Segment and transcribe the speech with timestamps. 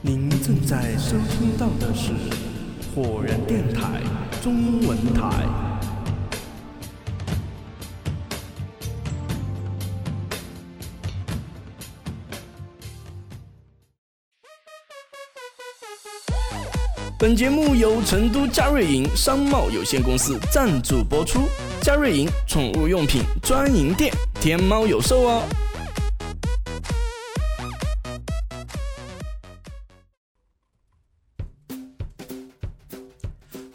[0.00, 2.12] 您正在收听到的是
[2.94, 4.00] 火人电台
[4.40, 5.44] 中文台。
[17.18, 21.48] 本节目由成都嘉瑞银商贸有限公司赞助播出。
[21.82, 25.42] 嘉瑞银宠物用品专营店，天猫有售哦。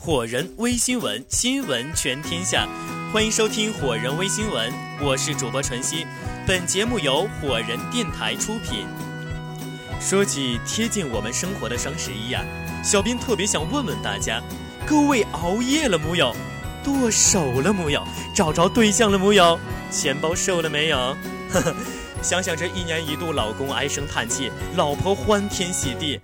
[0.05, 2.67] 火人微新闻，新闻全天下，
[3.13, 4.69] 欢迎收听火人微新闻，
[5.01, 6.05] 我是主播晨曦。
[6.45, 8.85] 本节目由火人电台出品。
[10.01, 12.43] 说起贴近我们生活的双十一呀。
[12.83, 14.43] 小编特别想问问大家，
[14.85, 16.35] 各位熬夜了木有？
[16.83, 18.05] 剁手了木有？
[18.35, 19.57] 找着对象了木有？
[19.89, 20.97] 钱包瘦了没有？
[21.49, 21.73] 呵呵，
[22.21, 26.19] 想想这一年一度，老公唉声叹气，老婆欢天喜地，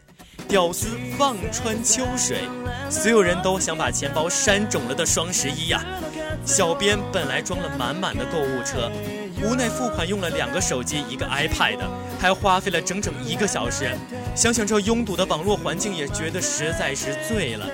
[0.50, 0.88] 屌丝
[1.20, 2.40] 望穿秋水，
[2.90, 5.80] 所有人都想把钱包扇肿了的双十一呀！
[6.44, 8.92] 小编本来装了满满的购物车，
[9.44, 11.78] 无奈付款用了两个手机，一个 iPad，
[12.20, 13.96] 还花费了整整一个小时。
[14.36, 17.68] 想想这拥堵的网络环境，也觉得实在是醉了。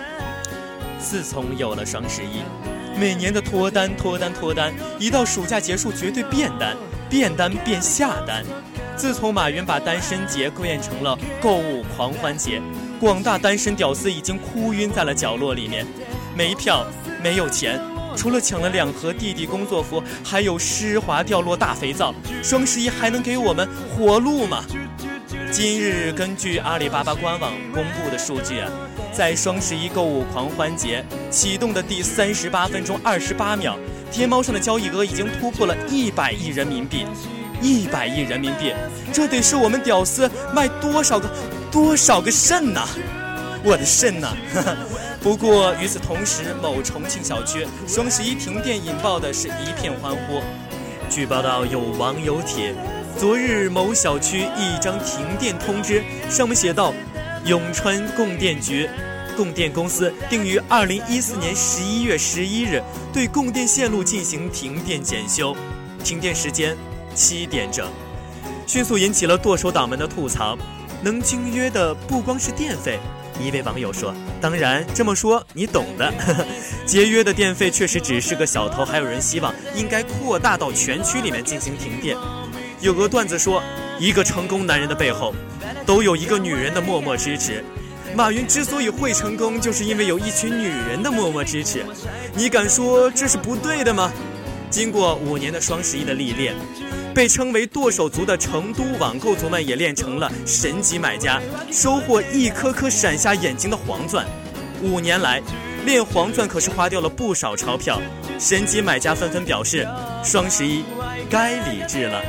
[1.00, 2.44] 自从有了双十一，
[3.00, 6.76] 每年的脱单、脱单、脱单，一到暑假结束，绝对变单、
[7.09, 8.44] 变单变下单。
[8.95, 12.61] 自从马云把单身节变成了购物狂欢节，
[12.99, 15.85] 广大单身屌丝已经哭晕在了角落里面，
[16.35, 16.85] 没票，
[17.21, 17.79] 没有钱，
[18.16, 22.13] 除了抢了两盒弟弟工作服，还有湿滑掉落大肥皂。
[22.41, 24.63] 双十一还能给我们活路吗？
[25.51, 28.61] 今日根据阿里巴巴官网公布的数据，
[29.11, 33.77] 在双十一购物狂欢节启动的第三十八分钟二十八秒，
[34.11, 37.05] 天猫上的交易额已经突破了一百亿人民币，
[37.61, 38.73] 一百亿人民币，
[39.14, 41.29] 这得是我们屌丝卖多少个
[41.72, 42.88] 多少个肾呐！
[43.63, 44.35] 我的肾呐！
[45.22, 50.41] 不过与此同时，某重庆小区双十一停电引爆的是一片欢呼。
[51.09, 52.75] 据报道，有网友帖。
[53.18, 56.94] 昨日某小区一张停电通知，上面写道
[57.46, 58.90] ：“永川供电局，
[59.38, 65.56] 供电公司定于二零一四年十一月十一日对供电线路进行停电检修，
[66.03, 66.75] 停电时间
[67.16, 67.90] 七点整。”
[68.68, 70.58] 迅速引起了剁手党们的吐槽。
[71.02, 72.98] 能经约的不光是电费，
[73.40, 74.12] 一位网友说
[74.42, 76.12] ：“当然这么说你懂的，
[76.86, 82.18] 节约的电费确实只是个小头，还有人希望应该扩大到全区里面进行停电。”
[82.81, 83.62] 有个段子说，
[84.00, 85.36] 一个成功男人的背后，
[85.86, 87.64] 都有一个女人的默默支持。
[88.16, 91.86] 马云之所以会成功，就是因为有一群女人的默默支持。
[92.34, 94.12] 你敢说这是不对的吗？
[94.72, 96.56] 经过五年的双十一的历练，
[97.16, 104.28] 被称为剁手族的成都网购族们也练成了神级买家，收获一颗颗闪瞎眼睛的黄钻。
[104.84, 105.42] 五年来，
[105.86, 108.02] 练黄钻可是花掉了不少钞票。
[108.38, 109.88] 神级买家纷纷表示，
[110.26, 110.84] 双十一
[111.30, 112.22] 该理智了。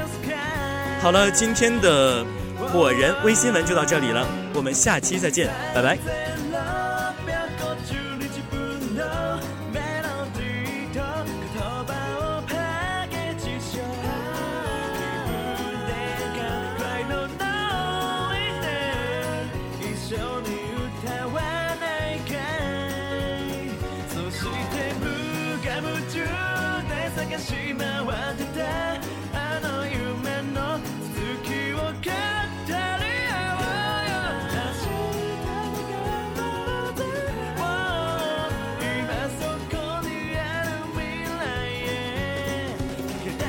[1.03, 2.25] 好了，今天的
[2.73, 4.25] 火人微新闻就到这里了，
[4.55, 5.99] 我们下期再见，拜拜。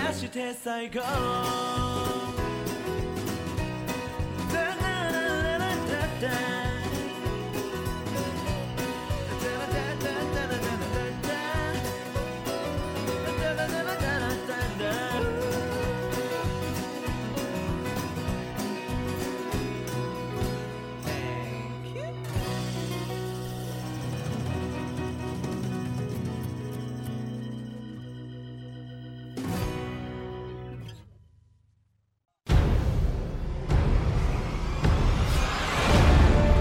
[0.07, 1.01] かして最後「